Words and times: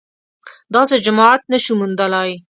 داسې 0.73 0.95
جماعت 1.05 1.41
نه 1.51 1.57
شو 1.63 1.73
موندلای 1.79 2.31